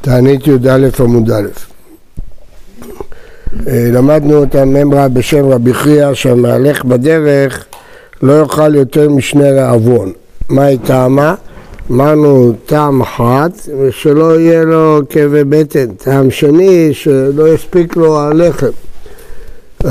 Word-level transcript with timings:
תענית 0.00 0.46
י"א 0.46 0.88
עמוד 1.00 1.30
א'. 1.30 1.48
אה, 3.66 3.88
למדנו 3.92 4.42
את 4.42 4.54
הממרה 4.54 5.08
בשם 5.08 5.48
רבי 5.48 5.74
חייא 5.74 6.14
שהמהלך 6.14 6.84
בדרך 6.84 7.64
לא 8.22 8.40
יאכל 8.40 8.74
יותר 8.74 9.10
משני 9.10 9.50
רעבון. 9.50 10.12
מה 10.48 10.64
היא 10.64 10.78
טעמה? 10.84 11.34
אמרנו 11.90 12.52
טעם 12.66 13.00
אחת 13.00 13.50
ושלא 13.80 14.40
יהיה 14.40 14.64
לו 14.64 15.00
כאבי 15.08 15.44
בטן, 15.44 15.86
טעם 15.86 16.30
שני 16.30 16.90
שלא 16.92 17.54
יספיק 17.54 17.96
לו 17.96 18.20
הלחם. 18.20 18.66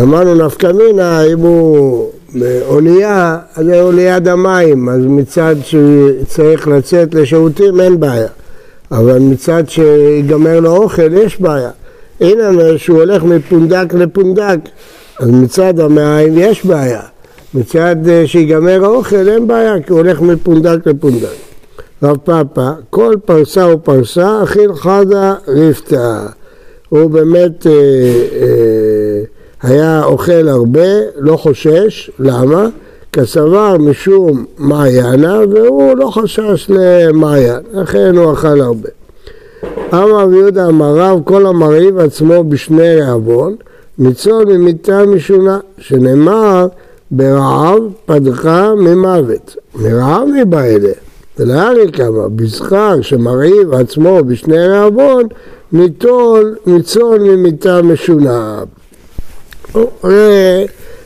אמרנו 0.01 0.45
נפקא 0.45 0.71
מינה 0.71 1.21
אם 1.21 1.39
הוא 1.39 2.09
באונייה, 2.33 3.37
אז 3.55 3.67
הוא 3.67 3.93
ליד 3.93 4.27
המים, 4.27 4.89
אז 4.89 5.01
מצד 5.05 5.55
שצריך 5.63 6.67
לצאת 6.67 7.13
לשירותים 7.13 7.81
אין 7.81 7.99
בעיה. 7.99 8.27
אבל 8.91 9.19
מצד 9.19 9.63
שיגמר 9.67 10.59
לו 10.59 10.77
אוכל 10.77 11.13
יש 11.13 11.41
בעיה. 11.41 11.69
הנה 12.21 12.77
שהוא 12.77 12.99
הולך 12.99 13.23
מפונדק 13.23 13.93
לפונדק, 13.93 14.59
אז 15.19 15.29
מצד 15.29 15.79
המעיים 15.79 16.33
יש 16.37 16.65
בעיה. 16.65 17.01
מצד 17.53 17.95
אה, 18.09 18.27
שיגמר 18.27 18.85
האוכל 18.85 19.29
אין 19.29 19.47
בעיה, 19.47 19.81
כי 19.81 19.91
הוא 19.91 19.99
הולך 19.99 20.21
מפונדק 20.21 20.87
לפונדק. 20.87 21.27
רב 22.03 22.17
פאפא, 22.17 22.71
כל 22.89 23.15
פרסה 23.25 23.73
ופרסה, 23.73 24.43
אכיל 24.43 24.73
חדה 24.73 25.35
ריפתא. 25.47 26.19
הוא 26.89 27.09
באמת 27.09 27.67
אה, 27.67 27.71
אה, 27.71 29.21
היה 29.61 30.03
אוכל 30.03 30.47
הרבה, 30.47 30.87
לא 31.15 31.37
חושש, 31.37 32.11
למה? 32.19 32.67
כסבר 33.17 33.77
משום 33.77 34.45
מעיינה 34.57 35.39
והוא 35.51 35.97
לא 35.97 36.07
חשש 36.07 36.69
למעיין, 36.69 37.59
לכן 37.73 38.17
הוא 38.17 38.33
אכל 38.33 38.61
הרבה. 38.61 38.89
אמר 39.93 40.19
רבי 40.19 40.35
יהודה 40.35 40.67
אמר 40.67 40.95
רב 40.97 41.21
כל 41.23 41.45
המרעיב 41.45 41.97
עצמו 41.97 42.43
בשני 42.43 42.95
רעבון 43.01 43.55
ניצול 43.97 44.45
ממיתה 44.45 45.05
משונה 45.05 45.59
שנאמר 45.77 46.67
ברעב 47.11 47.79
פדחה 48.05 48.75
ממוות 48.75 49.55
מרעב 49.75 50.27
מבעלה. 50.41 50.93
ולארי 51.39 51.91
כמה 51.91 52.29
בזכר 52.35 53.01
שמרעיב 53.01 53.73
עצמו 53.73 54.19
בשני 54.27 54.67
רעבון 54.67 55.23
ניטול 55.71 56.55
ניצול 56.65 57.19
ממיתה 57.19 57.81
משונה 57.81 58.63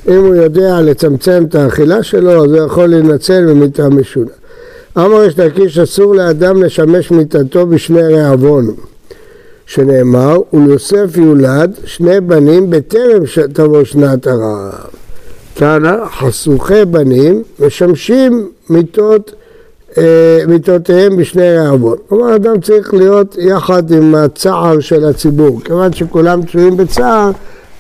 אם 0.08 0.26
הוא 0.26 0.36
יודע 0.36 0.82
לצמצם 0.82 1.44
את 1.50 1.56
האכילה 1.56 2.04
שלו, 2.04 2.46
אז 2.46 2.52
הוא 2.52 2.66
יכול 2.66 2.86
להינצל 2.86 3.46
ממיתה 3.46 3.90
משונה. 3.90 4.32
אמר 4.98 5.24
יש 5.24 5.40
להקיש 5.40 5.78
אסור 5.78 6.16
לאדם 6.16 6.64
לשמש 6.64 7.12
מיתתו 7.12 7.68
בשני 7.68 8.14
רעבון, 8.14 8.76
שנאמר, 9.66 10.38
וליוסף 10.54 11.18
יולד 11.18 11.72
שני 11.86 12.22
בנים 12.22 12.70
בטרם 12.70 13.24
תבוא 13.54 13.84
שנת 13.84 14.28
הרעב. 14.28 14.74
טענה, 15.54 15.98
חסוכי 16.20 16.86
בנים 16.86 17.44
משמשים 17.60 18.50
מיתות, 18.70 19.34
אה, 19.98 20.44
מיתותיהם 20.48 21.18
בשני 21.18 21.58
רעבון. 21.58 21.98
כלומר, 22.10 22.36
אדם 22.36 22.62
צריך 22.62 22.94
להיות 22.94 23.36
יחד 23.40 23.92
עם 23.92 24.16
הצער 24.16 24.80
של 24.80 25.06
הציבור. 25.06 25.62
כיוון 25.64 25.94
שכולם 25.94 26.42
תשויים 26.42 26.78
בצער, 26.78 27.32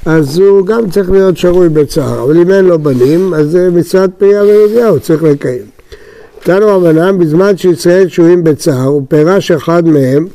אז 0.05 0.39
הוא 0.39 0.65
גם 0.65 0.89
צריך 0.89 1.11
להיות 1.11 1.37
שרוי 1.37 1.69
בצער, 1.69 2.23
אבל 2.23 2.37
אם 2.37 2.51
אין 2.51 2.65
לו 2.65 2.79
בנים, 2.79 3.33
אז 3.33 3.51
זה 3.51 3.69
מצוות 3.71 4.09
פריה 4.17 4.43
ורבייה, 4.43 4.87
הוא 4.87 4.99
צריך 4.99 5.23
לקיים. 5.23 5.65
תנו 6.43 6.67
רבנן, 6.67 7.19
בזמן 7.19 7.57
שישראל 7.57 8.07
שוהים 8.07 8.43
בצער, 8.43 8.85
הוא 8.85 9.03
פירש 9.07 9.51
אחד 9.51 9.87
מהם 9.87 10.27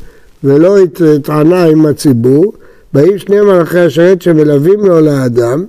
ולא 0.44 0.76
התענה 0.78 1.64
עם 1.64 1.86
הציבור, 1.86 2.52
באים 2.92 3.18
שני 3.18 3.40
מלאכי 3.40 3.78
השרת 3.78 4.22
שמלווים 4.22 4.86
לו 4.86 5.00
לאדם 5.00 5.64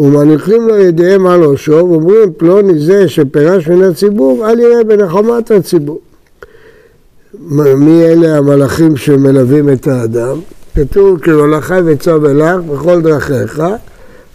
ומניחים 0.00 0.68
לו 0.68 0.76
ידיהם 0.76 1.26
על 1.26 1.44
ראשו 1.44 1.72
ואומרים 1.72 2.32
פלוני 2.36 2.78
זה 2.78 3.08
שפירש 3.08 3.68
מן 3.68 3.82
הציבור 3.82 4.50
אל 4.50 4.60
יראה 4.60 4.84
בנחמת 4.84 5.50
הציבור. 5.50 6.00
מי 7.76 8.04
אלה 8.04 8.36
המלאכים 8.36 8.96
שמלווים 8.96 9.72
את 9.72 9.86
האדם? 9.86 10.38
כתוב 10.76 11.20
כי 11.20 11.30
מלאכי 11.30 11.74
וצו 11.84 12.26
אלך 12.26 12.60
בכל 12.72 13.02
דרכיך, 13.02 13.62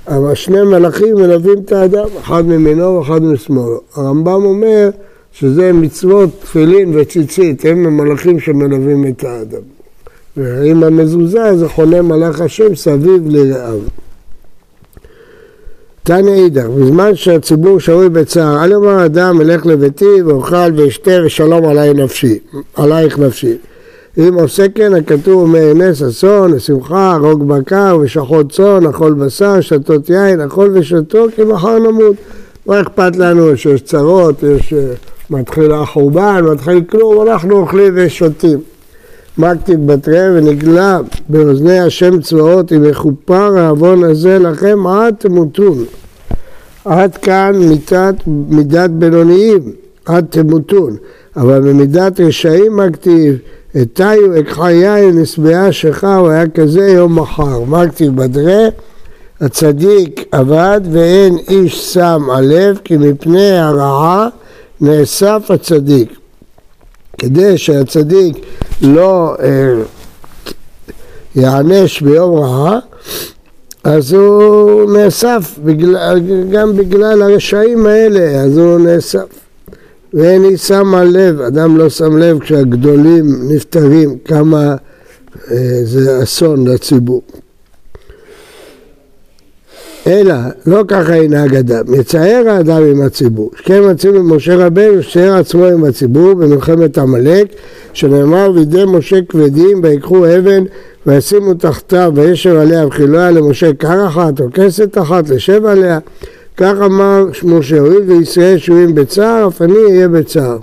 אבל 0.07 0.35
שני 0.35 0.61
מלאכים 0.61 1.15
מלווים 1.15 1.59
את 1.65 1.71
האדם, 1.71 2.07
אחד 2.21 2.45
ממינו 2.45 2.97
ואחד 2.97 3.23
משמאלו. 3.23 3.81
הרמב"ם 3.95 4.45
אומר 4.45 4.89
שזה 5.31 5.73
מצוות 5.73 6.29
תפילין 6.41 6.91
וציצית, 6.95 7.65
הם 7.65 7.85
המלאכים 7.85 8.39
שמלווים 8.39 9.07
את 9.07 9.23
האדם. 9.23 9.61
ועם 10.37 10.83
המזוזה 10.83 11.57
זה 11.57 11.69
חונה 11.69 12.01
מלאך 12.01 12.41
השם 12.41 12.75
סביב 12.75 13.21
לרעיו. 13.25 13.79
תנא 16.03 16.29
אידך, 16.29 16.65
בזמן 16.65 17.15
שהציבור 17.15 17.79
שרוי 17.79 18.09
בצער, 18.09 18.63
אל 18.63 18.71
יאמר 18.71 19.05
אדם, 19.05 19.41
אלך 19.41 19.65
לביתי 19.65 20.21
ואוכל 20.25 20.71
ואשתה 20.75 21.11
ושלום 21.25 21.65
עלי 21.65 21.93
נפשי, 21.93 22.39
עלייך 22.75 23.19
נפשי. 23.19 23.57
אם 24.17 24.33
עושה 24.33 24.69
כן, 24.75 24.93
הכתוב 24.93 25.41
אומר 25.41 25.73
נס 25.73 26.01
אסון, 26.01 26.59
שמחה, 26.59 27.11
הרוג 27.13 27.47
בקר 27.47 27.97
ושחוט 28.01 28.51
צאן, 28.51 28.85
אכול 28.85 29.13
בשר, 29.13 29.61
שתות 29.61 30.09
יין, 30.09 30.41
אכול 30.41 30.77
ושתו, 30.77 31.25
כי 31.35 31.43
מחר 31.43 31.79
נמות. 31.79 32.15
מה 32.65 32.81
אכפת 32.81 33.15
לנו 33.15 33.57
שיש 33.57 33.81
צרות, 33.81 34.43
יש 34.43 34.73
אה, 34.73 34.93
מתחיל 35.29 35.71
החורבן, 35.71 36.45
מתחיל 36.51 36.81
כלום, 36.89 37.27
אנחנו 37.27 37.57
אוכלים 37.57 37.93
ושותים. 37.95 38.59
מקטיב 39.37 39.91
בתרי 39.91 40.37
ונגלה 40.37 40.99
באוזני 41.29 41.79
השם 41.79 42.21
צבאות, 42.21 42.73
אם 42.73 42.85
יכופר 42.85 43.57
העוון 43.57 44.03
הזה 44.03 44.39
לכם 44.39 44.87
עד 44.87 45.15
תמותון. 45.17 45.85
עד 46.85 47.17
כאן 47.17 47.51
מידת, 47.55 48.15
מידת 48.27 48.89
בינוניים, 48.89 49.71
עד 50.05 50.25
תמותון. 50.29 50.95
אבל 51.35 51.61
במידת 51.61 52.19
רשעים 52.19 52.75
מקטיב 52.75 53.37
אתיו 53.77 54.39
אקחה 54.39 54.71
יין 54.71 55.19
נשבעה 55.19 55.71
שכה, 55.71 56.15
הוא 56.15 56.29
היה 56.29 56.49
כזה 56.49 56.87
יום 56.87 57.19
מחר. 57.19 57.59
מה 57.59 57.87
כתיב 57.87 58.15
בדרה? 58.15 58.67
הצדיק 59.41 60.25
עבד 60.31 60.81
ואין 60.91 61.37
איש 61.49 61.93
שם 61.93 62.29
הלב 62.31 62.79
כי 62.83 62.97
מפני 62.97 63.57
הרעה 63.57 64.27
נאסף 64.81 65.41
הצדיק. 65.49 66.17
כדי 67.17 67.57
שהצדיק 67.57 68.37
לא 68.81 69.35
אה, 69.39 69.73
יענש 71.35 72.01
ביום 72.01 72.39
רעה, 72.39 72.79
אז 73.83 74.13
הוא 74.13 74.91
נאסף, 74.93 75.59
בגלל, 75.63 76.19
גם 76.51 76.77
בגלל 76.77 77.21
הרשעים 77.21 77.85
האלה, 77.85 78.41
אז 78.41 78.57
הוא 78.57 78.79
נאסף. 78.79 79.50
ואין 80.13 80.43
היא 80.43 80.57
שמה 80.57 81.03
לב, 81.03 81.41
אדם 81.41 81.77
לא 81.77 81.89
שם 81.89 82.17
לב 82.17 82.39
כשהגדולים 82.39 83.25
נפטרים, 83.49 84.17
כמה 84.25 84.75
אה, 85.51 85.79
זה 85.83 86.23
אסון 86.23 86.67
לציבור. 86.67 87.21
אלא, 90.07 90.33
לא 90.65 90.83
ככה 90.87 91.17
ינהג 91.17 91.55
אדם, 91.55 91.93
יצער 91.93 92.49
האדם 92.49 92.83
עם 92.83 93.01
הציבור. 93.01 93.51
שכן 93.55 93.91
מצינו 93.91 94.23
משה 94.23 94.55
רבנו, 94.55 95.03
שצייר 95.03 95.33
עצמו 95.33 95.65
עם 95.65 95.83
הציבור 95.83 96.33
במלחמת 96.33 96.97
עמלק, 96.97 97.47
שנאמר 97.93 98.51
וידי 98.55 98.83
משה 98.87 99.17
כבדים 99.29 99.83
ויקחו 99.83 100.25
אבן 100.25 100.63
וישימו 101.05 101.53
תחתיו 101.53 102.11
וישר 102.15 102.59
עליה 102.59 102.87
וכילויה 102.87 103.31
למשה 103.31 103.73
קר 103.73 104.07
אחת 104.07 104.39
או 104.39 104.45
כסת 104.53 104.97
אחת 104.97 105.29
לשב 105.29 105.65
עליה 105.65 105.99
כך 106.57 106.73
אמר 106.85 107.25
משה, 107.43 107.79
הואיל 107.79 108.11
וישראל 108.11 108.57
שוהים 108.57 108.95
בצער, 108.95 109.47
אף 109.47 109.61
אני 109.61 109.73
אהיה 109.89 110.07
בצער. 110.07 110.57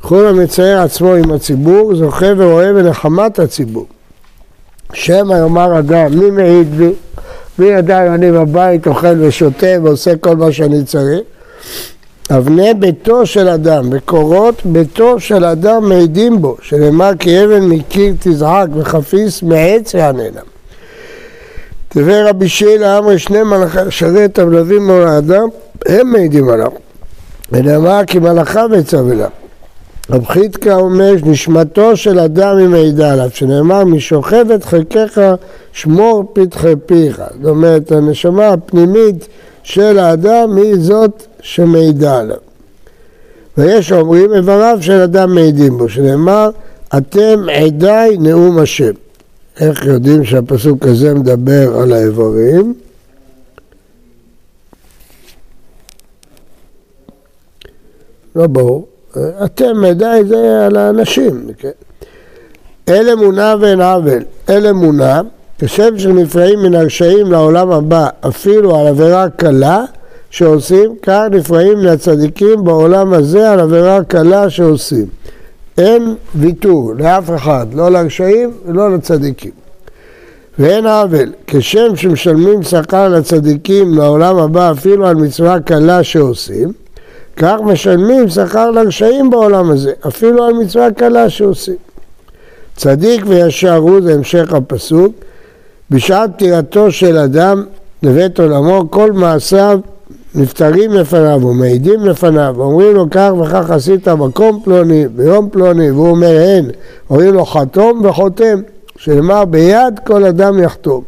כל 0.00 0.26
המצייר 0.26 0.80
עצמו 0.80 1.14
עם 1.14 1.30
הציבור, 1.30 1.94
זוכה 1.94 2.26
ורואה 2.36 2.72
בנחמת 2.72 3.38
הציבור. 3.38 3.86
שמא 4.92 5.34
יאמר 5.34 5.78
אדם, 5.78 6.18
מי 6.18 6.30
מעיד 6.30 6.74
בי? 6.76 6.92
מי 7.58 7.66
ידע 7.66 8.06
אם 8.06 8.14
אני 8.14 8.32
בבית 8.32 8.86
אוכל 8.86 9.20
ושותה 9.20 9.66
ועושה 9.82 10.16
כל 10.16 10.36
מה 10.36 10.52
שאני 10.52 10.84
צריך? 10.84 11.20
אבני 12.30 12.74
ביתו 12.74 13.26
של 13.26 13.48
אדם 13.48 13.88
וקורות 13.92 14.66
ביתו 14.66 15.20
של 15.20 15.44
אדם 15.44 15.88
מעידים 15.88 16.42
בו, 16.42 16.56
שנאמר 16.62 17.10
כי 17.18 17.44
אבן 17.44 17.62
מקיר 17.62 18.14
תזעק 18.18 18.68
וחפיס 18.74 19.42
מעץ 19.42 19.94
יעננה. 19.94 20.40
דברי 21.96 22.22
רבי 22.22 22.48
שילה 22.48 22.98
אמרי 22.98 23.18
שני 23.18 23.42
מלאכי 23.42 23.90
המלווים 24.38 24.86
מול 24.86 25.02
האדם, 25.02 25.48
הם 25.86 26.12
מעידים 26.12 26.48
עליו. 26.48 26.70
ונאמר 27.52 28.00
כי 28.06 28.18
מלאכיו 28.18 28.70
אליו. 29.12 29.28
רב 30.10 30.24
חיתקה 30.26 30.74
אומר 30.74 31.14
נשמתו 31.24 31.96
של 31.96 32.18
אדם 32.18 32.56
היא 32.56 32.68
מעידה 32.68 33.12
עליו, 33.12 33.30
שנאמר 33.34 33.84
משוכב 33.84 34.50
את 34.54 34.64
חלקך 34.64 35.20
שמור 35.72 36.32
פתחי 36.32 36.72
פיך. 36.86 37.22
זאת 37.42 37.50
אומרת 37.50 37.92
הנשמה 37.92 38.48
הפנימית 38.48 39.28
של 39.62 39.98
האדם 39.98 40.56
היא 40.56 40.76
זאת 40.78 41.22
שמעידה 41.40 42.18
עליו. 42.18 42.36
ויש 43.58 43.92
אומרים 43.92 44.34
איבריו 44.34 44.78
של 44.80 45.00
אדם 45.00 45.34
מעידים 45.34 45.78
בו, 45.78 45.88
שנאמר 45.88 46.50
אתם 46.96 47.46
עדיי 47.66 48.16
נאום 48.18 48.58
השם. 48.58 48.92
איך 49.60 49.84
יודעים 49.86 50.24
שהפסוק 50.24 50.86
הזה 50.86 51.14
מדבר 51.14 51.78
על 51.78 51.92
האיברים? 51.92 52.74
לא 58.36 58.46
ברור. 58.46 58.88
אתם 59.44 59.84
עדיי 59.84 60.24
זה 60.24 60.66
על 60.66 60.76
האנשים. 60.76 61.46
כן? 61.58 61.70
אל 62.88 63.10
אמונה 63.10 63.54
ואין 63.60 63.80
עוול. 63.80 64.22
אל 64.48 64.66
אמונה, 64.66 65.20
כשם 65.58 65.98
שנפרעים 65.98 66.62
מן 66.62 66.74
הרשעים 66.74 67.32
לעולם 67.32 67.70
הבא, 67.70 68.08
אפילו 68.28 68.76
על 68.76 68.86
עבירה 68.86 69.30
קלה 69.30 69.84
שעושים, 70.30 70.96
כך 71.02 71.20
נפרעים 71.30 71.78
מהצדיקים 71.82 72.64
בעולם 72.64 73.12
הזה 73.12 73.50
על 73.50 73.60
עבירה 73.60 74.04
קלה 74.04 74.50
שעושים. 74.50 75.06
אין 75.78 76.14
ויתור 76.34 76.92
לאף 76.98 77.30
אחד, 77.34 77.66
לא 77.74 77.90
לרשעים 77.90 78.50
ולא 78.66 78.94
לצדיקים. 78.94 79.50
ואין 80.58 80.86
עוול, 80.86 81.32
כשם 81.46 81.96
שמשלמים 81.96 82.62
שכר 82.62 83.08
לצדיקים 83.08 83.94
לעולם 83.94 84.36
הבא 84.36 84.72
אפילו 84.72 85.06
על 85.06 85.14
מצווה 85.14 85.60
קלה 85.60 86.02
שעושים, 86.02 86.72
כך 87.36 87.56
משלמים 87.64 88.28
שכר 88.28 88.70
לרשעים 88.70 89.30
בעולם 89.30 89.70
הזה, 89.70 89.92
אפילו 90.08 90.44
על 90.44 90.52
מצווה 90.54 90.92
קלה 90.92 91.30
שעושים. 91.30 91.76
צדיק 92.76 93.24
וישר 93.26 93.76
הוא, 93.76 94.00
זה 94.02 94.14
המשך 94.14 94.52
הפסוק, 94.52 95.14
בשעת 95.90 96.30
פטירתו 96.36 96.92
של 96.92 97.16
אדם 97.16 97.64
לבית 98.02 98.40
עולמו, 98.40 98.90
כל 98.90 99.12
מעשיו 99.12 99.80
נפטרים 100.34 100.92
לפניו 100.92 101.46
ומעידים 101.46 102.04
לפניו, 102.04 102.54
אומרים 102.58 102.94
לו 102.94 103.06
כך 103.10 103.30
וכך 103.40 103.70
עשית 103.70 104.08
מקום 104.08 104.60
פלוני, 104.64 105.08
ביום 105.08 105.48
פלוני, 105.50 105.90
והוא 105.90 106.08
אומר 106.08 106.36
הן, 106.48 106.64
אומרים 107.10 107.34
לו 107.34 107.44
חתום 107.44 108.04
וחותם, 108.04 108.60
שנאמר 108.96 109.44
ביד 109.44 110.00
כל 110.06 110.24
אדם 110.24 110.62
יחתום. 110.62 111.02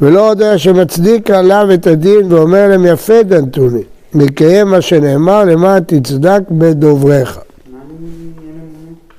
ולא 0.00 0.20
יודע 0.20 0.58
שמצדיק 0.58 1.30
עליו 1.30 1.68
את 1.74 1.86
הדין 1.86 2.32
ואומר 2.32 2.68
להם 2.68 2.86
יפה 2.86 3.22
דנתוני, 3.22 3.82
מקיים 4.14 4.68
מה 4.68 4.80
שנאמר 4.80 5.44
למען 5.44 5.82
תצדק 5.86 6.40
בדובריך. 6.50 7.38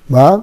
מה? 0.10 0.36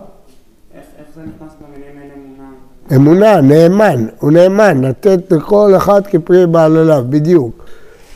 אמונה, 2.94 3.40
נאמן, 3.40 4.06
הוא 4.20 4.32
נאמן, 4.32 4.84
לתת 4.84 5.32
לכל 5.32 5.72
אחד 5.76 6.06
כפרי 6.06 6.46
בעלליו, 6.46 7.04
בדיוק. 7.08 7.64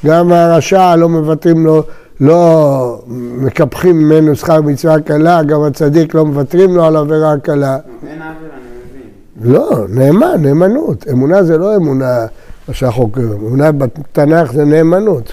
גם 0.05 0.33
הרשע 0.33 0.97
לא 0.97 1.09
מוותרים 1.09 1.67
לו, 1.67 1.83
לא 2.21 3.03
מקפחים 3.09 3.99
ממנו 3.99 4.37
שכר 4.37 4.61
מצווה 4.61 5.01
קלה, 5.01 5.43
גם 5.43 5.63
הצדיק 5.63 6.15
לא 6.15 6.25
מוותרים 6.25 6.77
לו 6.77 6.85
על 6.85 6.97
עבירה 6.97 7.39
קלה. 7.39 7.79
אין 8.07 8.23
עוול, 8.23 8.33
אני 8.53 9.51
מבין. 9.51 9.53
לא, 9.53 9.87
נאמן, 9.89 10.43
נאמנות. 10.43 11.05
אמונה 11.11 11.43
זה 11.43 11.59
לא 11.59 11.77
אמונה, 11.77 12.27
מה 12.69 12.75
שאנחנו 12.75 13.09
קוראים, 13.09 13.33
אמונה 13.33 13.73
בתנ"ך 13.73 14.53
זה 14.53 14.65
נאמנות. 14.65 15.33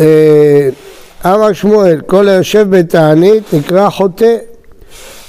אה, 0.00 0.68
אמר 1.24 1.52
שמואל, 1.52 2.00
כל 2.06 2.28
היושב 2.28 2.66
בתענית 2.70 3.54
נקרא 3.54 3.90
חוטא. 3.90 4.36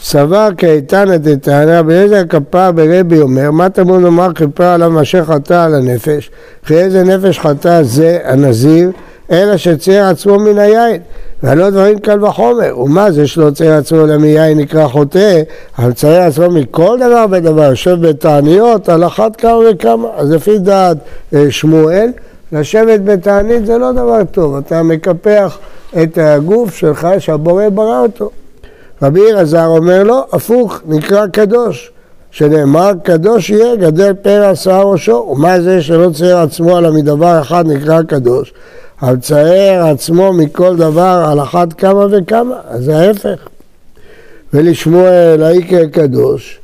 סבר 0.04 0.50
כאיתנא 0.58 1.18
דתנא, 1.18 1.82
באיזה 1.82 2.24
כפר 2.30 2.72
ברבי 2.72 3.22
אומר, 3.22 3.52
מה 3.52 3.70
תמוד 3.70 4.02
לומר 4.02 4.34
כפר 4.36 4.64
עליו 4.64 4.92
מאשר 4.92 5.26
חטא 5.26 5.66
על 5.66 5.76
הנפש? 5.76 6.32
כי 6.66 6.74
איזה 6.74 7.04
נפש 7.04 7.40
חטא 7.40 7.84
זה 7.84 8.20
הנזיר, 8.24 8.92
אלא 9.32 9.58
שצייר 9.58 10.06
עצמו 10.06 10.40
מן 10.40 10.58
היין. 10.58 11.02
והלא 11.44 11.70
דברים 11.70 12.00
קל 12.00 12.26
וחומר. 12.26 12.80
ומה 12.80 13.12
זה 13.12 13.28
שלא 13.28 13.50
צייר 13.50 13.74
עצמו 13.74 14.06
אלא 14.06 14.18
מיין 14.18 14.58
נקרא 14.58 14.88
חוטא, 14.88 15.42
אבל 15.80 15.94
צייר 15.94 16.22
עצמו 16.22 16.50
מכל 16.50 16.98
דבר 17.00 17.26
ודבר, 17.32 17.64
יושב 17.64 18.08
בתעניות 18.08 18.90
על 18.90 19.04
אחת 19.04 19.36
כמה 19.36 19.58
וכמה. 19.72 20.08
אז 20.16 20.32
לפי 20.32 20.60
דעת 20.60 20.98
אה, 21.34 21.46
שמואל, 21.50 22.12
לשבת 22.52 23.00
בתענית 23.00 23.66
זה 23.66 23.78
לא 23.78 23.92
דבר 23.92 24.20
טוב, 24.32 24.56
אתה 24.56 24.84
מקפח 24.84 25.58
את 26.04 26.18
הגוף 26.18 26.76
שלך 26.76 27.08
שהבורא 27.20 27.70
ברא 27.70 28.00
אותו. 28.00 28.30
רבי 29.04 29.32
אלעזר 29.32 29.66
אומר 29.66 30.04
לו, 30.04 30.26
הפוך, 30.34 30.82
נקרא 30.86 31.28
קדוש, 31.28 31.92
שנאמר 32.32 32.92
קדוש 33.04 33.50
יהיה 33.50 33.76
גדל 33.76 34.14
פרע 34.14 34.56
שיער 34.56 34.88
ראשו, 34.88 35.28
ומה 35.32 35.62
זה 35.62 35.82
שלא 35.82 36.10
צייר 36.14 36.38
עצמו 36.38 36.78
אלא 36.78 36.92
מדבר 36.92 37.42
אחד 37.42 37.68
נקרא 37.68 38.02
קדוש, 38.02 38.54
אבל 39.02 39.18
צייר 39.18 39.84
עצמו 39.84 40.34
מכל 40.34 40.76
דבר 40.76 41.26
על 41.32 41.40
אחת 41.40 41.74
כמה 41.74 42.06
וכמה, 42.12 42.56
אז 42.68 42.84
זה 42.84 42.98
ההפך. 42.98 43.48
ולשמואל 44.54 45.44
האיקר 45.44 45.86
קדוש, 45.86 46.60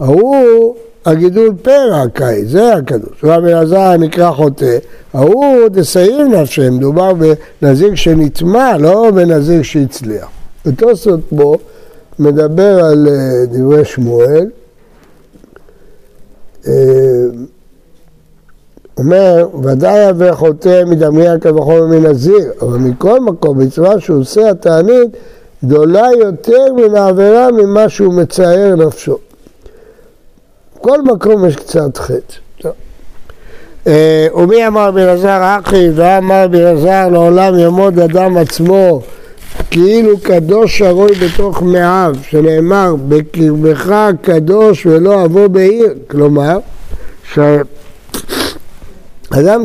ההוא 0.00 0.74
הגידול 1.06 1.54
פרע 1.62 2.04
קאי, 2.12 2.44
זה 2.44 2.74
הקדוש. 2.74 3.24
רבי 3.24 3.48
אלעזר 3.48 3.96
נקרא 3.96 4.30
חוטא, 4.30 4.76
ההוא 5.14 5.68
דסיים 5.68 6.34
נפשם, 6.34 6.74
מדובר 6.74 7.12
בנזיר 7.62 7.94
שנטמע, 7.94 8.78
לא 8.78 9.10
בנזיר 9.10 9.62
שהצליח. 9.62 10.26
ותוספות 10.66 11.20
פה 11.36 11.56
מדבר 12.18 12.84
על 12.84 13.08
אה, 13.08 13.46
דברי 13.46 13.84
שמואל, 13.84 14.46
אה, 16.66 16.72
אומר, 18.98 19.48
ודאי 19.62 20.10
אבי 20.10 20.32
חוטא 20.32 20.82
מדמיין 20.86 21.40
כבכל 21.40 21.80
מנזיר, 21.80 22.52
אבל 22.60 22.78
מכל 22.78 23.20
מקום, 23.20 23.58
מצווה 23.58 24.00
שהוא 24.00 24.20
עושה 24.20 24.50
התענית 24.50 25.10
גדולה 25.64 26.06
יותר 26.20 26.72
מן 26.76 26.94
העבירה 26.94 27.52
ממה 27.52 27.88
שהוא 27.88 28.14
מצער 28.14 28.74
נפשו. 28.76 29.18
כל 30.80 31.02
מקום 31.02 31.46
יש 31.46 31.56
קצת 31.56 31.96
חטא. 31.96 32.42
אה, 33.86 34.26
ומי 34.34 34.66
אמר 34.66 34.90
בלעזר 34.90 35.40
אחי 35.42 35.90
ואמר 35.94 36.46
בלעזר 36.50 37.08
לעולם 37.08 37.58
יעמוד 37.58 37.98
אדם 37.98 38.36
עצמו 38.36 39.02
כאילו 39.72 40.18
קדוש 40.18 40.82
הרוי 40.82 41.12
בתוך 41.12 41.62
מאיו, 41.62 42.14
שנאמר 42.22 42.94
בקרבך 43.08 44.10
קדוש 44.22 44.86
ולא 44.86 45.24
אבוא 45.24 45.46
בעיר, 45.46 45.94
כלומר 46.06 46.58
שאדם 47.34 47.56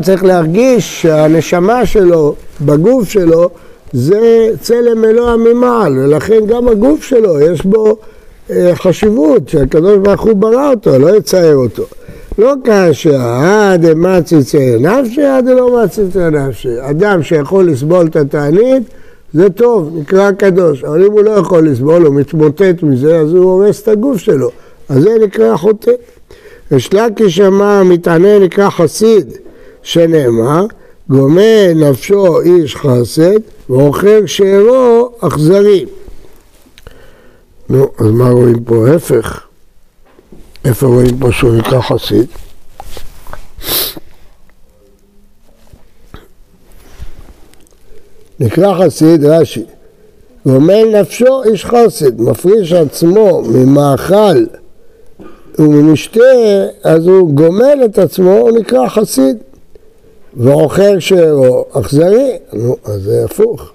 צריך 0.04 0.24
להרגיש 0.24 1.02
שהנשמה 1.02 1.86
שלו 1.86 2.36
בגוף 2.62 3.10
שלו 3.10 3.50
זה 3.94 4.50
צלם 4.62 5.06
אלוה 5.06 5.36
ממעל, 5.38 6.00
ולכן 6.00 6.46
גם 6.48 6.68
הגוף 6.68 7.04
שלו 7.04 7.40
יש 7.40 7.66
בו 7.66 7.98
אה, 8.52 8.72
חשיבות 8.76 9.50
שהקדוש 9.50 9.98
ברוך 9.98 10.22
הוא 10.22 10.34
ברא 10.34 10.70
אותו, 10.70 11.00
לא 11.00 11.18
יצייר 11.18 11.56
אותו. 11.56 11.84
לא 12.38 12.54
כאשר 12.64 13.22
עד 13.22 13.86
אמצי 13.86 14.44
צייר 14.44 14.80
נפשי, 14.80 15.24
עד 15.24 15.46
לא 15.46 15.84
מצי 15.84 16.02
צייר 16.14 16.30
נפשי. 16.30 16.90
אדם 16.90 17.24
שיכול 17.24 17.70
לסבול 17.70 18.08
את 18.08 18.16
התענית 18.16 18.84
זה 19.34 19.50
טוב, 19.50 19.92
נקרא 19.96 20.32
קדוש, 20.32 20.84
אבל 20.84 21.06
אם 21.06 21.12
הוא 21.12 21.22
לא 21.22 21.32
יכול 21.32 21.68
לסבול, 21.68 22.06
הוא 22.06 22.16
מתמוטט 22.16 22.84
מזה, 22.84 23.20
אז 23.20 23.34
הוא 23.34 23.44
הורס 23.44 23.82
את 23.82 23.88
הגוף 23.88 24.18
שלו, 24.18 24.50
אז 24.90 25.04
זה 25.04 25.10
נקרא 25.24 25.58
חוטא. 25.58 25.92
ושלקי 26.72 27.30
שמע 27.30 27.84
מתענה 27.84 28.40
נקרא 28.40 28.70
חסיד, 28.70 29.34
שנאמר, 29.82 30.66
גומל 31.10 31.74
נפשו 31.76 32.42
איש 32.42 32.76
חסד, 32.76 33.40
ואוכל 33.70 34.26
שארו 34.26 35.12
אכזרי. 35.20 35.86
נו, 37.70 37.88
אז 37.98 38.08
מה 38.12 38.30
רואים 38.30 38.64
פה? 38.64 38.88
ההפך. 38.88 39.42
איפה 40.66 40.88
רואים 40.88 41.18
פה 41.20 41.32
שהוא 41.32 41.56
נקרא 41.56 41.82
חסיד? 41.82 42.28
נקרא 48.40 48.86
חסיד 48.86 49.26
רש"י, 49.26 49.64
גומל 50.46 51.00
נפשו 51.02 51.44
איש 51.44 51.66
חסד, 51.66 52.22
מפריש 52.22 52.74
עצמו 52.74 53.42
ממאכל 53.42 54.46
וממשתה, 55.60 56.20
אז 56.84 57.08
הוא 57.08 57.30
גומל 57.30 57.80
את 57.86 58.00
עצמו, 58.00 58.32
הוא 58.32 58.52
נקרא 58.52 58.88
חסיד. 58.88 59.38
ואוכל 60.38 61.00
שארו 61.00 61.66
אכזרי, 61.72 62.38
נו, 62.54 62.76
אז 62.86 63.02
זה 63.02 63.26
הפוך. 63.26 63.72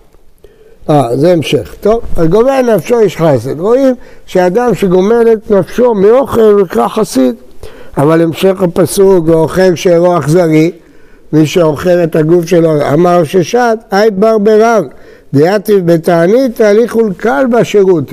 אה, 0.90 1.16
זה 1.16 1.32
המשך. 1.32 1.74
טוב, 1.80 2.00
אז 2.16 2.28
גומל 2.28 2.74
נפשו 2.74 3.00
איש 3.00 3.16
חסד. 3.16 3.60
רואים 3.60 3.94
שאדם 4.26 4.74
שגומל 4.74 5.26
את 5.32 5.50
נפשו 5.50 5.94
מאוכל 5.94 6.40
הוא 6.40 6.60
נקרא 6.60 6.88
חסיד. 6.88 7.34
אבל 7.96 8.22
המשך 8.22 8.62
הפסוק, 8.62 9.28
ואוכל 9.28 9.74
שארו 9.74 10.18
אכזרי, 10.18 10.70
מי 11.32 11.46
שאוכל 11.46 11.90
את 12.04 12.16
הגוף 12.16 12.46
שלו, 12.46 12.92
אמר 12.92 13.24
ששת, 13.24 13.78
היי 13.90 14.10
בר 14.10 14.38
ברב, 14.38 14.84
דיאטיב 15.32 15.92
בתענית, 15.92 16.56
תהליך 16.56 16.96
קל 17.16 17.44
בשירות. 17.52 18.12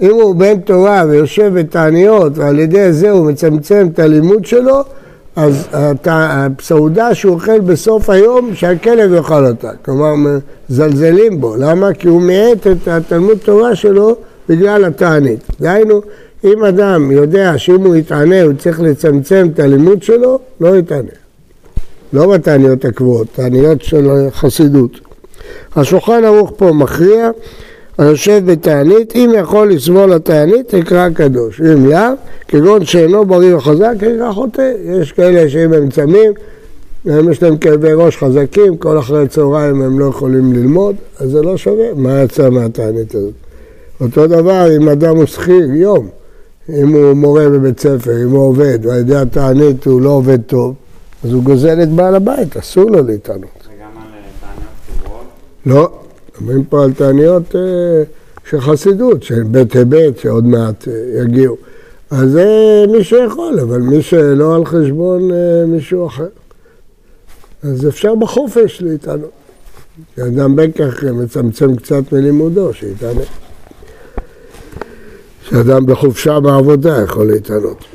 אם 0.00 0.10
הוא 0.10 0.34
בן 0.34 0.60
תורה 0.60 1.04
ויושב 1.08 1.52
בתעניות 1.54 2.38
ועל 2.38 2.58
ידי 2.58 2.92
זה 2.92 3.10
הוא 3.10 3.26
מצמצם 3.26 3.88
את 3.92 3.98
הלימוד 3.98 4.44
שלו, 4.44 4.82
אז 5.36 5.68
הסעודה 6.04 7.14
שהוא 7.14 7.34
אוכל 7.34 7.60
בסוף 7.60 8.10
היום, 8.10 8.54
שהכלב 8.54 9.12
יאכל 9.12 9.46
אותה. 9.46 9.70
כלומר, 9.84 10.14
מזלזלים 10.68 11.40
בו. 11.40 11.56
למה? 11.58 11.92
כי 11.92 12.08
הוא 12.08 12.22
מאט 12.22 12.66
את 12.66 12.88
התלמוד 12.88 13.38
תורה 13.38 13.74
שלו 13.74 14.16
בגלל 14.48 14.84
התענית. 14.84 15.40
דהיינו, 15.60 16.00
אם 16.44 16.64
אדם 16.64 17.10
יודע 17.10 17.58
שאם 17.58 17.84
הוא 17.84 17.96
יתענה 17.96 18.42
הוא 18.42 18.52
צריך 18.58 18.80
לצמצם 18.80 19.48
את 19.54 19.58
הלימוד 19.58 20.02
שלו, 20.02 20.38
לא 20.60 20.76
יתענה. 20.76 21.23
לא 22.14 22.26
בתעניות 22.26 22.84
הקבועות, 22.84 23.26
תעניות 23.32 23.82
של 23.82 24.28
חסידות. 24.30 24.90
השולחן 25.76 26.24
ערוך 26.24 26.52
פה 26.56 26.72
מכריע, 26.72 27.30
היושב 27.98 28.42
בתענית, 28.44 29.16
אם 29.16 29.30
יכול 29.38 29.72
לסבול 29.72 30.12
התענית, 30.12 30.72
יקרא 30.72 31.08
קדוש. 31.08 31.60
אם 31.60 31.86
לאו, 31.86 31.98
כגון 32.48 32.84
שאינו 32.84 33.24
בריא 33.24 33.54
וחזק, 33.54 33.94
יקרא 33.96 34.32
חוטא. 34.32 34.72
יש 34.84 35.12
כאלה 35.12 35.48
שאם 35.48 35.72
הם 35.72 35.90
צמים, 35.90 36.32
גם 37.08 37.30
יש 37.32 37.42
להם 37.42 37.56
כאבי 37.56 37.92
ראש 37.92 38.16
חזקים, 38.16 38.76
כל 38.76 38.98
אחרי 38.98 39.28
צהריים 39.28 39.82
הם 39.82 39.98
לא 39.98 40.04
יכולים 40.04 40.52
ללמוד, 40.52 40.96
אז 41.20 41.30
זה 41.30 41.42
לא 41.42 41.56
שווה. 41.56 41.86
מה 41.96 42.22
יצא 42.22 42.50
מהתענית 42.50 43.14
הזאת? 43.14 43.34
אותו 44.00 44.26
דבר 44.26 44.76
אם 44.76 44.88
אדם 44.88 45.16
הוא 45.16 45.26
שכיר, 45.26 45.70
יום. 45.74 46.08
אם 46.68 46.88
הוא 46.88 47.12
מורה 47.12 47.48
בבית 47.48 47.80
ספר, 47.80 48.22
אם 48.22 48.30
הוא 48.30 48.48
עובד, 48.48 48.78
ועל 48.82 48.98
ידי 48.98 49.16
התענית 49.16 49.86
הוא 49.86 50.00
לא 50.00 50.10
עובד 50.10 50.42
טוב, 50.42 50.74
אז 51.24 51.32
הוא 51.32 51.42
גוזל 51.42 51.82
את 51.82 51.88
בעל 51.88 52.14
הבית, 52.14 52.56
אסור 52.56 52.90
לו 52.90 53.06
להתענות. 53.06 53.48
על 53.66 53.70
אה, 53.70 54.20
תעניות 54.40 55.02
קבועות? 55.04 55.24
לא, 55.66 55.98
מדברים 56.34 56.64
פה 56.64 56.84
על 56.84 56.92
תעניות 56.92 57.56
אה, 57.56 58.02
של 58.50 58.60
חסידות, 58.60 59.22
של 59.22 59.42
בית 59.42 59.76
היבט, 59.76 60.18
שעוד 60.18 60.46
מעט 60.46 60.88
אה, 60.88 61.22
יגיעו. 61.22 61.56
אז 62.10 62.30
זה 62.30 62.46
מי 62.92 63.04
שיכול, 63.04 63.60
אבל 63.60 63.80
מי 63.80 64.02
שלא 64.02 64.54
על 64.54 64.64
חשבון 64.64 65.30
מישהו 65.66 66.06
אחר. 66.06 66.28
אז 67.62 67.88
אפשר 67.88 68.14
בחופש 68.14 68.82
להתענות. 68.82 69.30
אדם 70.18 70.56
בין 70.56 70.72
כך 70.72 71.04
מצמצם 71.04 71.76
קצת 71.76 72.12
מלימודו, 72.12 72.74
שיתענה. 72.74 73.20
שאדם 75.42 75.86
בחופשה 75.86 76.40
בעבודה 76.40 77.02
יכול 77.02 77.26
להתענות. 77.26 77.93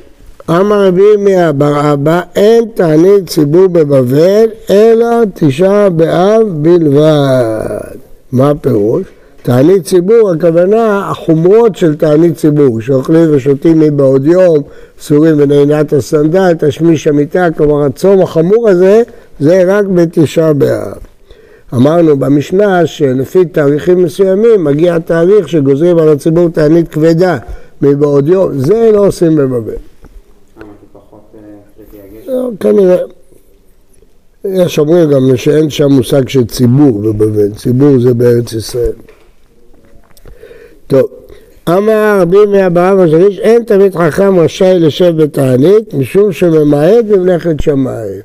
אמר 0.49 0.87
רבי 0.87 1.01
ירמיה 1.01 1.51
בר 1.51 1.93
אבא, 1.93 2.21
אין 2.35 2.65
תענית 2.73 3.29
ציבור 3.29 3.67
בבבל, 3.67 4.45
אלא 4.69 5.07
תשעה 5.33 5.89
באב 5.89 6.47
בלבד. 6.51 7.95
מה 8.31 8.49
הפירוש? 8.49 9.03
תענית 9.43 9.83
ציבור, 9.85 10.31
הכוונה 10.31 11.09
החומרות 11.09 11.75
של 11.75 11.95
תענית 11.95 12.35
ציבור, 12.35 12.81
שאוכלים 12.81 13.35
ושותים 13.35 13.79
מבעוד 13.79 14.25
יום, 14.25 14.57
סורים 14.99 15.35
ונעינת 15.37 15.93
הסנדל, 15.93 16.53
תשמיש 16.59 17.07
המיטה, 17.07 17.47
כלומר 17.57 17.85
הצום 17.85 18.21
החמור 18.21 18.69
הזה, 18.69 19.01
זה 19.39 19.63
רק 19.67 19.85
בתשעה 19.85 20.53
באב. 20.53 20.97
אמרנו 21.73 22.17
במשנה 22.17 22.85
שלפי 22.85 23.45
תאריכים 23.45 24.03
מסוימים 24.03 24.63
מגיע 24.63 24.99
תאריך 24.99 25.49
שגוזרים 25.49 25.97
על 25.97 26.09
הציבור 26.09 26.49
תענית 26.49 26.87
כבדה 26.87 27.37
מבעוד 27.81 28.27
יום, 28.27 28.59
זה 28.59 28.91
לא 28.93 29.07
עושים 29.07 29.35
בבבל. 29.35 29.73
למה? 30.57 30.71
כי 30.79 30.85
פחות 30.93 31.21
אה, 31.35 31.39
קריטי 31.77 31.97
הגשם? 31.97 32.17
לא, 32.17 32.18
כנראה. 32.59 32.97
יש 34.45 34.79
אומרים 34.79 35.09
גם 35.09 35.37
שאין 35.37 35.69
שם 35.69 35.91
מושג 35.91 36.29
של 36.29 36.45
ציבור 36.45 37.01
בבבל, 37.01 37.53
ציבור 37.55 37.99
זה 37.99 38.13
בארץ 38.13 38.53
ישראל. 38.53 38.91
טוב, 40.87 41.09
אמר 41.69 42.17
רבי 42.21 42.45
מאברהם 42.51 42.99
הזריש, 42.99 43.39
אין 43.39 43.63
תמיד 43.63 43.95
חכם 43.95 44.39
רשאי 44.39 44.79
לשב 44.79 45.23
בתענית 45.23 45.93
משום 45.93 46.31
שממעט 46.31 47.05
במלאכת 47.05 47.59
שמיים. 47.61 48.21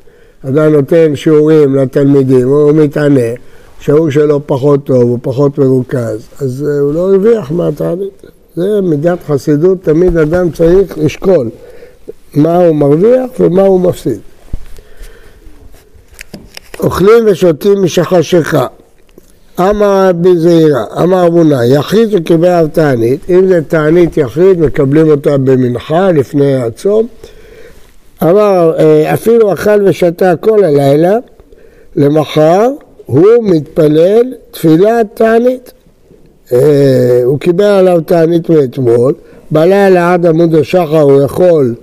אדם 0.49 0.73
נותן 0.73 1.17
שיעורים 1.17 1.75
לתלמידים, 1.75 2.49
הוא 2.49 2.73
מתענה, 2.73 3.31
שיעור 3.81 4.11
שלו 4.11 4.41
פחות 4.47 4.85
טוב, 4.85 5.03
הוא 5.03 5.19
פחות 5.23 5.59
מרוכז, 5.59 6.29
אז 6.41 6.67
אה, 6.69 6.81
הוא 6.81 6.95
לא 6.95 7.01
הרוויח 7.01 7.51
מהתענית. 7.51 8.23
זה 8.57 8.81
מידת 8.81 9.19
חסידות, 9.27 9.79
תמיד 9.83 10.17
אדם 10.17 10.51
צריך 10.51 10.99
לשקול 10.99 11.49
מה 12.37 12.57
הוא 12.57 12.77
מרוויח 12.77 13.31
ומה 13.41 13.63
הוא 13.63 13.81
מפסיד. 13.81 14.19
אוכלים 16.81 17.25
ושותים 17.27 17.83
משחשיכה. 17.83 18.67
אמר 19.61 20.09
רבי 20.09 20.37
זעירא, 20.37 20.85
אמר 21.03 21.27
אבונה, 21.27 21.67
יחיד 21.67 22.11
שקיבל 22.11 22.49
עליו 22.49 22.69
תענית, 22.73 23.21
אם 23.31 23.47
זה 23.47 23.61
תענית 23.69 24.17
יחיד, 24.17 24.61
מקבלים 24.61 25.11
אותה 25.11 25.39
במנחה 25.39 26.11
לפני 26.13 26.57
הצום. 26.57 27.07
אמר, 28.23 28.73
אה, 28.79 29.15
אפילו 29.15 29.53
אכל 29.53 29.83
ושתה 29.85 30.37
כל 30.37 30.65
הלילה, 30.65 31.17
למחר 31.97 32.69
הוא 33.07 33.27
מתפלל 33.43 34.35
תפילת 34.51 35.07
תענית. 35.15 35.73
אה, 36.53 37.21
הוא 37.25 37.39
קיבל 37.39 37.65
עליו 37.65 38.01
תענית 38.01 38.51
מאתמול, 38.51 39.15
בלילה 39.51 40.13
עד 40.13 40.27
עמוד 40.27 40.55
השחר 40.55 41.01
הוא 41.01 41.23
יכול 41.23 41.75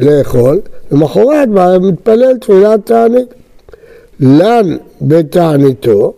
לאכול, 0.00 0.60
למחרת 0.92 1.48
מתפלל 1.80 2.36
תפילת 2.40 2.86
תענית. 2.86 3.34
לן 4.20 4.76
בתעניתו, 5.02 6.12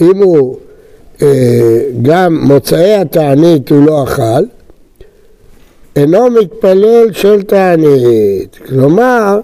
אם 0.00 0.22
הוא 0.22 0.56
אה, 1.22 1.80
גם 2.02 2.38
מוצאי 2.42 2.94
התענית 2.94 3.70
הוא 3.70 3.86
לא 3.86 4.04
אכל, 4.04 4.44
אינו 5.96 6.30
מתפלל 6.30 7.12
של 7.12 7.42
תענית. 7.42 8.58
כלומר, 8.68 9.40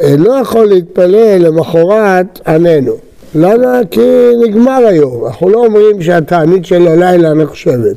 אה, 0.00 0.14
לא 0.18 0.32
יכול 0.32 0.66
להתפלל 0.66 1.38
למחרת 1.38 2.40
עננו. 2.46 2.96
למה? 3.34 3.80
כי 3.90 4.30
נגמר 4.42 4.86
היום. 4.86 5.26
אנחנו 5.26 5.48
לא 5.48 5.58
אומרים 5.58 6.02
שהתענית 6.02 6.64
של 6.64 6.88
הלילה 6.88 7.34
נחשבת. 7.34 7.96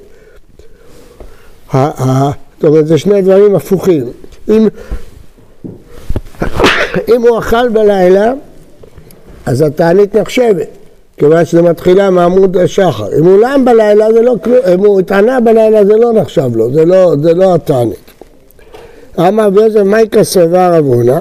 זאת 2.58 2.66
אומרת, 2.66 2.88
זה 2.88 2.98
שני 2.98 3.22
דברים 3.22 3.56
הפוכים. 3.56 4.06
אם, 4.50 4.68
אם 7.08 7.22
הוא 7.22 7.40
אכל 7.40 7.70
בלילה, 7.70 8.34
אז 9.46 9.62
התענית 9.62 10.16
נחשבת, 10.16 10.68
כיוון 11.18 11.46
שזה 11.46 11.62
מתחילה 11.62 12.10
מעמוד 12.10 12.58
השחר. 12.58 13.08
אם 13.20 13.26
הוא 13.26 13.40
לם 13.40 13.66
בלילה 13.66 14.14
זה 14.14 14.22
לא 14.22 14.36
כלום, 14.44 14.58
אם 14.74 14.80
הוא 14.80 15.00
התענה 15.00 15.40
בלילה 15.40 15.86
זה 15.86 15.94
לא 15.96 16.14
נחשב 16.14 16.50
לו, 16.56 16.74
זה 16.74 16.86
לא, 16.86 17.16
זה 17.22 17.34
לא 17.34 17.56
התענית. 17.56 18.12
אמר 19.20 19.50
יוסף 19.56 19.80
מייקה 19.80 20.24
סבר 20.24 20.74
רב 20.74 20.86
הונא, 20.86 21.20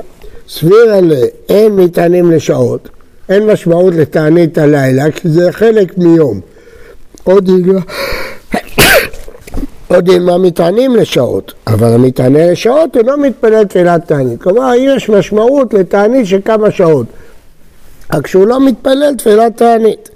סבירה 0.49 1.01
ל... 1.01 1.13
אין 1.49 1.77
מטענים 1.77 2.31
לשעות, 2.31 2.89
אין 3.29 3.47
משמעות 3.47 3.95
לתענית 3.95 4.59
הלילה, 4.59 5.11
כי 5.11 5.29
זה 5.29 5.53
חלק 5.53 5.99
מיום. 5.99 6.41
עוד 7.25 7.49
ילמה, 7.49 7.81
עוד 9.97 10.09
ילמה 10.09 10.39
מטענים 10.39 10.97
לשעות, 10.97 11.53
אבל 11.67 11.93
המטענה 11.93 12.51
לשעות 12.51 12.97
אינו 12.97 13.17
מתפלל 13.17 13.65
תפילת 13.65 14.07
תענית. 14.07 14.43
כלומר, 14.43 14.73
יש 14.77 15.09
משמעות 15.09 15.75
לתענית 15.75 16.27
של 16.27 16.41
כמה 16.45 16.71
שעות. 16.71 17.07
רק 18.15 18.27
שהוא 18.27 18.47
לא 18.47 18.67
מתפלל 18.67 19.15
תפילת 19.19 19.57
תענית. 19.57 20.09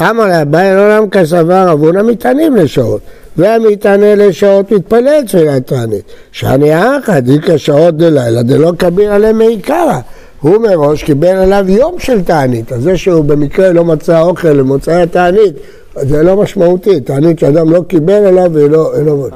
אמר 0.00 0.26
לאביי 0.26 0.74
לעולם 0.74 1.10
כסבר 1.10 1.72
אבונה 1.72 2.02
מטענים 2.02 2.56
לשעות, 2.56 3.00
והמטענה 3.36 4.14
לשעות 4.14 4.72
מתפלל 4.72 5.22
תפילת 5.26 5.66
תענית. 5.66 6.04
שאני 6.32 6.98
אחא 6.98 7.20
דיקא 7.20 7.56
שעות 7.56 7.96
דלילה 7.96 8.42
דלא 8.42 8.72
קביל 8.78 9.10
עליהם 9.10 9.38
מעיקרא. 9.38 9.98
הוא 10.42 10.58
מראש 10.58 11.02
קיבל 11.02 11.28
עליו 11.28 11.64
יום 11.68 11.94
של 11.98 12.22
תענית, 12.22 12.72
אז 12.72 12.82
זה 12.82 12.96
שהוא 12.96 13.24
במקרה 13.24 13.72
לא 13.72 13.84
מצא 13.84 14.20
אוכל 14.20 14.48
למוצאי 14.48 15.02
התענית, 15.02 15.54
זה 15.96 16.22
לא 16.22 16.36
משמעותי, 16.36 17.00
תענית 17.00 17.38
שאדם 17.38 17.70
לא 17.70 17.82
קיבל 17.88 18.12
עליו 18.26 18.50
ולא... 18.52 18.92
לא... 19.04 19.28